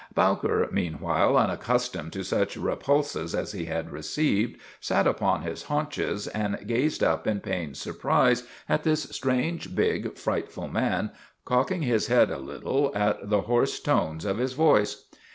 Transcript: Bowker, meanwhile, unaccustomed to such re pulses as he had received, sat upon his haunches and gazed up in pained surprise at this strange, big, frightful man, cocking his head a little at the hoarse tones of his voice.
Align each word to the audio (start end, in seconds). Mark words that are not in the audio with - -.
Bowker, 0.15 0.67
meanwhile, 0.71 1.37
unaccustomed 1.37 2.11
to 2.13 2.23
such 2.23 2.57
re 2.57 2.75
pulses 2.75 3.35
as 3.35 3.51
he 3.51 3.65
had 3.65 3.91
received, 3.91 4.59
sat 4.79 5.05
upon 5.05 5.43
his 5.43 5.61
haunches 5.65 6.25
and 6.25 6.57
gazed 6.65 7.03
up 7.03 7.27
in 7.27 7.39
pained 7.39 7.77
surprise 7.77 8.41
at 8.67 8.81
this 8.81 9.03
strange, 9.03 9.75
big, 9.75 10.17
frightful 10.17 10.67
man, 10.69 11.11
cocking 11.45 11.83
his 11.83 12.07
head 12.07 12.31
a 12.31 12.39
little 12.39 12.91
at 12.95 13.29
the 13.29 13.41
hoarse 13.41 13.79
tones 13.79 14.25
of 14.25 14.39
his 14.39 14.53
voice. 14.53 15.03